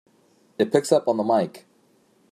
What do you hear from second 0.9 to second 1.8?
up on the mike!